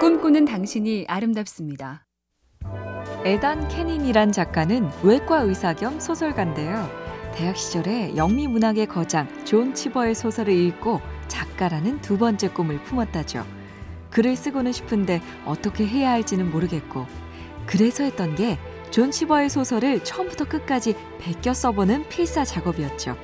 꿈꾸는 0.00 0.44
당신이 0.44 1.06
아름답습니다. 1.08 2.06
에단 3.24 3.68
캐닌이란 3.68 4.32
작가는 4.32 4.90
외과 5.02 5.40
의사 5.40 5.74
겸 5.74 5.98
소설가인데요. 5.98 6.88
대학 7.34 7.56
시절에 7.56 8.16
영미 8.16 8.46
문학의 8.48 8.86
거장 8.86 9.28
존 9.44 9.74
치버의 9.74 10.14
소설을 10.14 10.52
읽고 10.52 11.00
작가라는 11.28 12.00
두 12.00 12.16
번째 12.16 12.48
꿈을 12.50 12.82
품었다죠. 12.84 13.44
글을 14.10 14.36
쓰고는 14.36 14.72
싶은데 14.72 15.20
어떻게 15.44 15.86
해야 15.86 16.10
할지는 16.12 16.50
모르겠고 16.50 17.06
그래서 17.66 18.04
했던 18.04 18.34
게 18.34 18.58
존 18.90 19.10
치버의 19.10 19.50
소설을 19.50 20.02
처음부터 20.02 20.46
끝까지 20.46 20.94
베껴 21.18 21.52
써보는 21.52 22.08
필사 22.08 22.44
작업이었죠. 22.44 23.16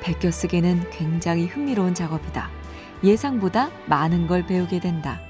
베껴 0.00 0.30
쓰기는 0.30 0.88
굉장히 0.90 1.46
흥미로운 1.46 1.94
작업이다. 1.94 2.50
예상보다 3.02 3.70
많은 3.86 4.26
걸 4.26 4.46
배우게 4.46 4.80
된다. 4.80 5.20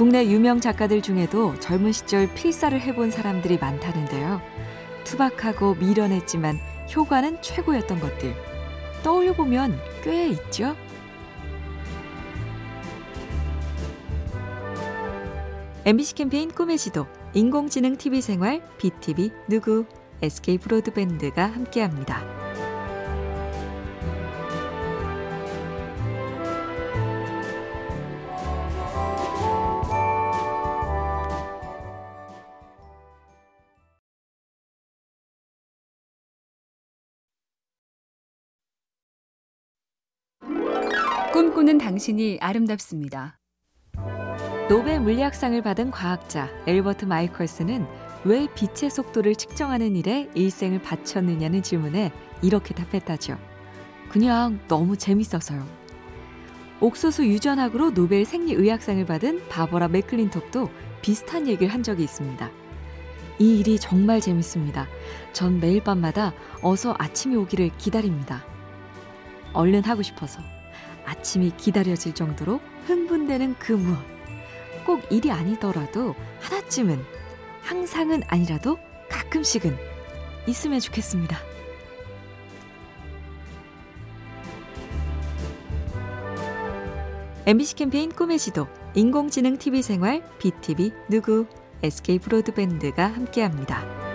국내 0.00 0.24
유명 0.24 0.60
작가들 0.60 1.02
중에도 1.02 1.54
젊은 1.60 1.92
시절 1.92 2.26
필사를 2.32 2.80
해본 2.80 3.10
사람들이 3.10 3.58
많다는데요. 3.58 4.40
투박하고 5.04 5.74
미련했지만 5.74 6.58
효과는 6.96 7.42
최고였던 7.42 8.00
것들. 8.00 8.34
떠올려보면 9.02 9.78
꽤 10.02 10.28
있죠? 10.28 10.74
MBC 15.84 16.14
캠페인 16.14 16.50
꿈의 16.50 16.78
지도, 16.78 17.06
인공지능 17.34 17.98
TV 17.98 18.22
생활, 18.22 18.62
BTV 18.78 19.30
누구, 19.50 19.84
SK 20.22 20.56
브로드밴드가 20.56 21.44
함께합니다. 21.44 22.39
꿈꾸는 41.32 41.78
당신이 41.78 42.38
아름답습니다. 42.40 43.38
노벨 44.68 45.00
물리학상을 45.00 45.62
받은 45.62 45.92
과학자 45.92 46.48
앨버트 46.66 47.04
마이컬슨은 47.04 47.86
왜 48.24 48.48
빛의 48.52 48.90
속도를 48.90 49.36
측정하는 49.36 49.94
일에 49.94 50.28
일생을 50.34 50.82
바쳤느냐는 50.82 51.62
질문에 51.62 52.10
이렇게 52.42 52.74
답했다죠. 52.74 53.38
그냥 54.08 54.58
너무 54.66 54.96
재밌어서요. 54.96 55.64
옥수수 56.80 57.24
유전학으로 57.24 57.94
노벨 57.94 58.24
생리의학상을 58.24 59.06
받은 59.06 59.48
바버라 59.48 59.86
맥클린톡도 59.86 60.68
비슷한 61.00 61.46
얘기를 61.46 61.72
한 61.72 61.84
적이 61.84 62.02
있습니다. 62.02 62.50
이 63.38 63.60
일이 63.60 63.78
정말 63.78 64.20
재밌습니다. 64.20 64.88
전 65.32 65.60
매일 65.60 65.84
밤마다 65.84 66.34
어서 66.60 66.96
아침이 66.98 67.36
오기를 67.36 67.70
기다립니다. 67.78 68.44
얼른 69.52 69.84
하고 69.84 70.02
싶어서 70.02 70.40
아침이 71.04 71.52
기다려질 71.56 72.14
정도로 72.14 72.60
흥분되는 72.86 73.56
그 73.58 73.72
무엇. 73.72 73.98
꼭 74.84 75.00
일이 75.10 75.30
아니더라도 75.30 76.14
하나쯤은 76.40 77.02
항상은 77.62 78.22
아니라도 78.26 78.78
가끔씩은 79.08 79.76
있으면 80.46 80.80
좋겠습니다. 80.80 81.38
MBC 87.46 87.74
캠페인 87.74 88.10
꿈의 88.10 88.38
지도, 88.38 88.66
인공지능 88.94 89.56
TV 89.56 89.82
생활, 89.82 90.22
BTV 90.38 90.92
누구, 91.08 91.46
SK 91.82 92.18
브로드밴드가 92.18 93.06
함께합니다. 93.06 94.09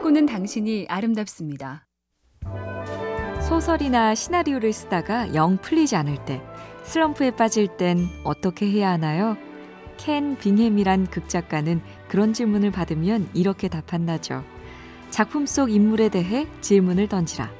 꿈꾸는 0.00 0.24
당신이 0.24 0.86
아름답습니다. 0.88 1.86
소설이나 3.46 4.14
시나리오를 4.14 4.72
쓰다가 4.72 5.34
영 5.34 5.58
풀리지 5.58 5.94
않을 5.94 6.24
때, 6.24 6.40
슬럼프에 6.84 7.32
빠질 7.32 7.68
땐 7.76 8.08
어떻게 8.24 8.66
해야 8.66 8.92
하나요? 8.92 9.36
켄 9.98 10.38
빙햄이란 10.38 11.08
극작가는 11.08 11.82
그런 12.08 12.32
질문을 12.32 12.70
받으면 12.70 13.28
이렇게 13.34 13.68
답한다죠. 13.68 14.42
작품 15.10 15.44
속 15.44 15.70
인물에 15.70 16.08
대해 16.08 16.46
질문을 16.62 17.08
던지라. 17.08 17.50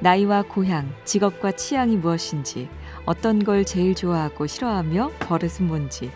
나이와 0.00 0.42
고향, 0.42 0.90
직업과 1.04 1.52
취향이 1.52 1.96
무엇인지, 1.96 2.70
어떤 3.04 3.44
걸 3.44 3.66
제일 3.66 3.94
좋아하고 3.94 4.46
싫어하며 4.46 5.10
버릇은 5.18 5.66
뭔지, 5.66 6.10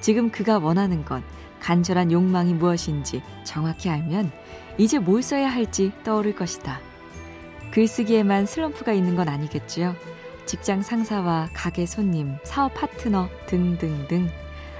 지금 0.00 0.30
그가 0.30 0.58
원하는 0.58 1.04
것, 1.04 1.24
간절한 1.66 2.12
욕망이 2.12 2.54
무엇인지 2.54 3.22
정확히 3.42 3.90
알면 3.90 4.30
이제 4.78 5.00
뭘 5.00 5.20
써야 5.20 5.48
할지 5.48 5.90
떠오를 6.04 6.36
것이다. 6.36 6.78
글쓰기에만 7.72 8.46
슬럼프가 8.46 8.92
있는 8.92 9.16
건 9.16 9.28
아니겠지요. 9.28 9.96
직장 10.44 10.82
상사와 10.82 11.48
가게 11.52 11.84
손님, 11.84 12.36
사업 12.44 12.74
파트너 12.74 13.28
등등등. 13.46 14.28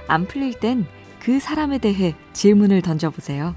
안 0.07 0.25
풀릴 0.27 0.57
땐 0.61 0.87
그 1.19 1.41
사람에 1.41 1.77
대해 1.79 2.15
질문을 2.31 2.81
던져보세요. 2.81 3.53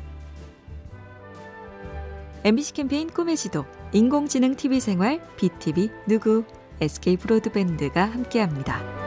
MBC 2.42 2.72
캠페인 2.72 3.08
꿈의 3.08 3.36
지도, 3.36 3.64
인공지능 3.92 4.56
TV 4.56 4.80
생활, 4.80 5.20
BTV 5.36 5.88
누구, 6.08 6.42
SK 6.80 7.18
브로드밴드가 7.18 8.06
함께합니다. 8.06 8.99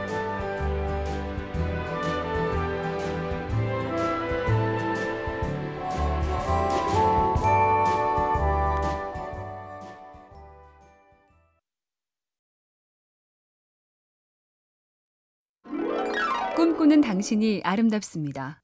꿈꾸는 16.56 17.00
당신이 17.00 17.62
아름답습니다. 17.64 18.60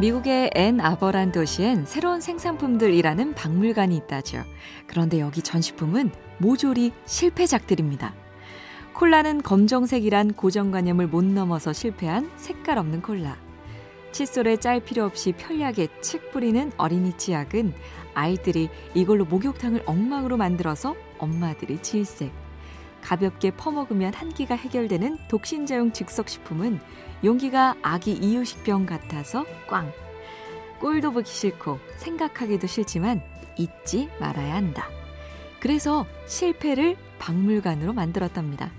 미국의 0.00 0.50
앤 0.54 0.80
아버란 0.80 1.32
도시엔 1.32 1.84
새로운 1.84 2.20
생산품들이라는 2.20 3.34
박물관이 3.34 3.96
있다죠. 3.96 4.44
그런데 4.86 5.18
여기 5.18 5.42
전시품은 5.42 6.12
모조리 6.38 6.92
실패작들입니다. 7.06 8.14
콜라는 8.94 9.42
검정색이란 9.42 10.34
고정관념을 10.34 11.08
못 11.08 11.24
넘어서 11.24 11.72
실패한 11.72 12.30
색깔 12.36 12.78
없는 12.78 13.02
콜라. 13.02 13.36
칫솔에 14.12 14.58
짤 14.58 14.78
필요 14.78 15.04
없이 15.04 15.32
편리하게 15.32 15.88
칙 16.02 16.30
뿌리는 16.30 16.70
어린이 16.76 17.16
치약은 17.16 17.74
아이들이 18.14 18.68
이걸로 18.94 19.24
목욕탕을 19.24 19.82
엉망으로 19.86 20.36
만들어서 20.36 20.94
엄마들이 21.18 21.82
질색. 21.82 22.45
가볍게 23.06 23.52
퍼먹으면 23.52 24.12
한기가 24.14 24.56
해결되는 24.56 25.16
독신자용 25.28 25.92
즉석식품은 25.92 26.80
용기가 27.22 27.76
아기 27.80 28.12
이유식병 28.12 28.84
같아서 28.84 29.46
꽝. 29.68 29.92
꼴도 30.80 31.12
보기 31.12 31.30
싫고 31.30 31.78
생각하기도 31.98 32.66
싫지만 32.66 33.22
잊지 33.56 34.08
말아야 34.18 34.56
한다. 34.56 34.88
그래서 35.60 36.04
실패를 36.26 36.96
박물관으로 37.20 37.92
만들었답니다. 37.92 38.72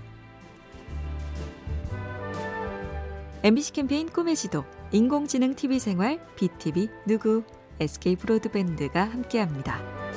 MBC 3.42 3.72
캠페인 3.72 4.10
꿈의 4.10 4.36
지도, 4.36 4.64
인공지능 4.92 5.54
TV 5.54 5.78
생활, 5.78 6.20
BTV 6.36 6.90
누구, 7.06 7.44
SK 7.80 8.16
브로드밴드가 8.16 9.04
함께합니다. 9.04 10.07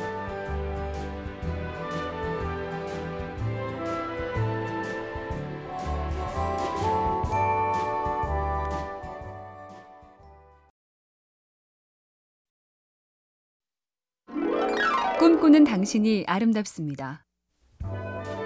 꿈꾸는 15.21 15.65
당신이 15.65 16.23
아름답습니다. 16.25 17.23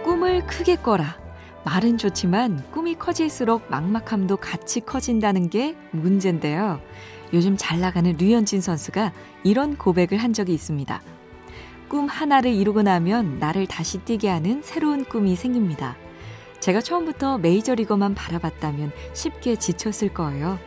꿈을 0.04 0.46
크게 0.46 0.76
꿔라. 0.76 1.18
말은 1.64 1.98
좋지만 1.98 2.70
꿈이 2.72 2.96
커질수록 2.96 3.72
막막함도 3.72 4.36
같이 4.36 4.82
커진다는 4.82 5.50
게 5.50 5.78
문제인데요. 5.92 6.82
요즘 7.32 7.56
잘 7.56 7.80
나가는 7.80 8.12
류현진 8.12 8.60
선수가 8.60 9.14
이런 9.46 9.78
고백을 9.78 10.18
한 10.18 10.34
적이 10.34 10.54
있습니다. 10.54 11.02
꿈 11.88 12.08
하나를 12.08 12.52
이루고 12.52 12.82
나면 12.82 13.40
나를 13.40 13.68
다시 13.68 14.00
뛰게 14.00 14.28
하는 14.28 14.62
새로운 14.62 15.06
꿈이 15.06 15.38
생깁니다. 15.38 15.96
제가 16.60 16.82
처음부터 16.82 17.38
메이저리거만 17.38 18.16
바라봤다면 18.16 18.92
쉽게 19.14 19.56
지쳤을 19.56 20.14
거예요. 20.14 20.60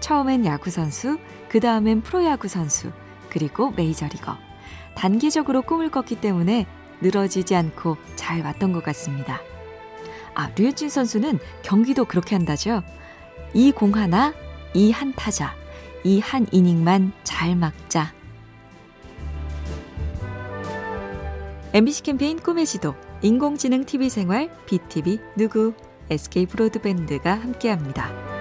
처음엔 0.00 0.44
야구선수, 0.44 1.18
그 1.48 1.60
다음엔 1.60 2.00
프로야구선수, 2.00 2.90
그리고 3.30 3.70
메이저리거. 3.70 4.51
단계적으로 4.94 5.62
꿈을 5.62 5.90
꿨기 5.90 6.16
때문에 6.16 6.66
늘어지지 7.00 7.54
않고 7.56 7.96
잘 8.16 8.42
왔던 8.42 8.72
것 8.72 8.82
같습니다. 8.84 9.40
아, 10.34 10.50
류현진 10.56 10.88
선수는 10.88 11.38
경기도 11.62 12.04
그렇게 12.04 12.34
한다죠. 12.36 12.82
이 13.54 13.72
공 13.72 13.94
하나, 13.96 14.32
이 14.74 14.90
한 14.92 15.12
타자, 15.14 15.54
이 16.04 16.20
한 16.20 16.46
이닝만 16.52 17.12
잘 17.24 17.54
막자. 17.56 18.12
MBC 21.74 22.02
캠페인 22.02 22.38
꿈의 22.38 22.66
지도, 22.66 22.94
인공지능 23.22 23.84
TV 23.84 24.10
생활, 24.10 24.50
BTV 24.66 25.18
누구, 25.36 25.74
SK 26.10 26.46
브로드밴드가 26.46 27.34
함께합니다. 27.34 28.31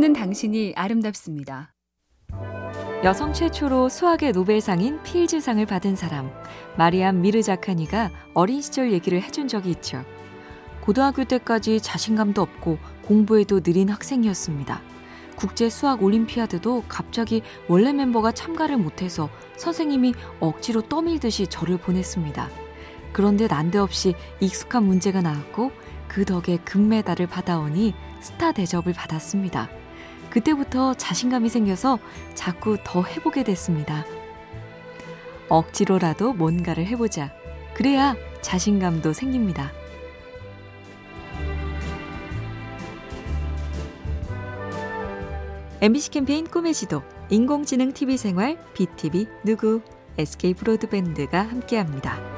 꿈꾸는 0.00 0.14
당신이 0.14 0.72
아름답습니다. 0.76 1.74
여성 3.04 3.34
최초로 3.34 3.90
수학의 3.90 4.32
노벨상인 4.32 5.02
필즈상을 5.02 5.64
받은 5.66 5.94
사람 5.94 6.30
마리암 6.78 7.20
미르자카니가 7.20 8.10
어린 8.32 8.62
시절 8.62 8.92
얘기를 8.92 9.20
해준 9.20 9.46
적이 9.46 9.70
있죠. 9.72 10.02
고등학교 10.80 11.24
때까지 11.24 11.80
자신감도 11.80 12.40
없고 12.40 12.78
공부에도 13.04 13.60
느린 13.60 13.90
학생이었습니다. 13.90 14.80
국제 15.36 15.68
수학 15.68 16.02
올림피아드도 16.02 16.84
갑자기 16.88 17.42
원래 17.68 17.92
멤버가 17.92 18.32
참가를 18.32 18.78
못해서 18.78 19.28
선생님이 19.58 20.14
억지로 20.40 20.80
떠밀듯이 20.80 21.46
저를 21.46 21.76
보냈습니다. 21.76 22.48
그런데 23.12 23.48
난데없이 23.48 24.14
익숙한 24.40 24.82
문제가 24.84 25.20
나왔고 25.20 25.72
그 26.08 26.24
덕에 26.24 26.56
금메달을 26.64 27.26
받아오니 27.26 27.92
스타 28.20 28.52
대접을 28.52 28.94
받았습니다. 28.94 29.79
그때부터 30.30 30.94
자신감이 30.94 31.48
생겨서 31.48 31.98
자꾸 32.34 32.78
더 32.84 33.02
해보게 33.02 33.44
됐습니다. 33.44 34.04
억지로라도 35.48 36.32
뭔가를 36.32 36.86
해보자. 36.86 37.32
그래야 37.74 38.14
자신감도 38.40 39.12
생깁니다. 39.12 39.72
MBC 45.82 46.10
캠페인 46.10 46.46
꿈의 46.46 46.74
지도, 46.74 47.02
인공지능 47.30 47.92
TV 47.92 48.18
생활, 48.18 48.62
BTV 48.74 49.26
누구, 49.44 49.80
SK 50.18 50.54
브로드밴드가 50.54 51.40
함께합니다. 51.40 52.29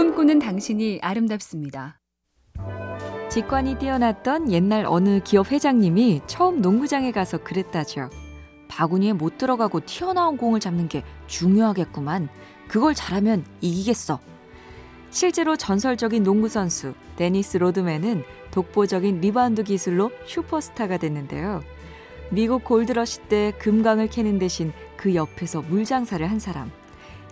꿈꾸는 0.00 0.38
당신이 0.38 1.00
아름답습니다. 1.02 2.00
직관이 3.28 3.78
뛰어났던 3.78 4.50
옛날 4.50 4.86
어느 4.86 5.20
기업 5.22 5.52
회장님이 5.52 6.22
처음 6.26 6.62
농구장에 6.62 7.12
가서 7.12 7.36
그랬다죠. 7.36 8.08
바구니에 8.68 9.12
못 9.12 9.36
들어가고 9.36 9.80
튀어나온 9.80 10.38
공을 10.38 10.58
잡는 10.58 10.88
게 10.88 11.04
중요하겠구만. 11.26 12.30
그걸 12.66 12.94
잘하면 12.94 13.44
이기겠어. 13.60 14.20
실제로 15.10 15.54
전설적인 15.54 16.22
농구 16.22 16.48
선수 16.48 16.94
데니스 17.16 17.58
로드맨은 17.58 18.22
독보적인 18.52 19.20
리바운드 19.20 19.64
기술로 19.64 20.10
슈퍼스타가 20.24 20.96
됐는데요. 20.96 21.60
미국 22.30 22.64
골드러시 22.64 23.28
때 23.28 23.52
금광을 23.58 24.08
캐는 24.08 24.38
대신 24.38 24.72
그 24.96 25.14
옆에서 25.14 25.60
물장사를 25.60 26.26
한 26.26 26.38
사람. 26.38 26.70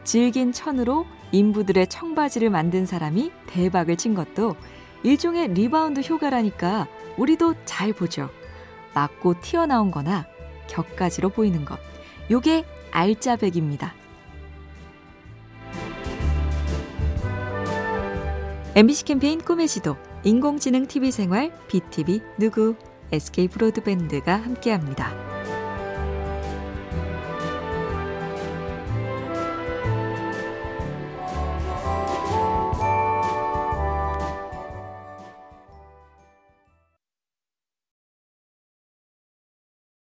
질긴 0.09 0.53
천으로 0.53 1.05
인부들의 1.33 1.87
청바지를 1.89 2.49
만든 2.49 2.87
사람이 2.87 3.31
대박을 3.47 3.97
친 3.97 4.15
것도 4.15 4.57
일종의 5.03 5.49
리바운드 5.49 6.01
효과라니까 6.01 6.89
우리도 7.19 7.55
잘 7.67 7.93
보죠. 7.93 8.31
맞고 8.95 9.43
튀어나온 9.43 9.91
거나 9.91 10.27
곁가지로 10.67 11.29
보이는 11.29 11.67
것. 11.67 11.79
요게 12.31 12.65
알짜배기입니다. 12.91 13.93
MBC 18.77 19.05
캠페인 19.05 19.43
꿈의 19.43 19.69
지도, 19.69 19.99
인공지능 20.25 20.87
TV 20.87 21.11
생활, 21.11 21.53
BTV 21.69 22.23
누구, 22.39 22.77
SK 23.13 23.49
브로드밴드가 23.49 24.37
함께합니다. 24.37 25.38